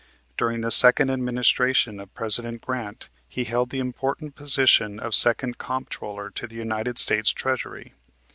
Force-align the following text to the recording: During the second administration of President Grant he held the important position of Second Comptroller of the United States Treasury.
During 0.35 0.61
the 0.61 0.71
second 0.71 1.11
administration 1.11 1.99
of 1.99 2.15
President 2.15 2.61
Grant 2.63 3.09
he 3.29 3.43
held 3.43 3.69
the 3.69 3.77
important 3.77 4.35
position 4.35 4.99
of 4.99 5.13
Second 5.13 5.59
Comptroller 5.59 6.33
of 6.41 6.49
the 6.49 6.55
United 6.55 6.97
States 6.97 7.29
Treasury. 7.29 7.93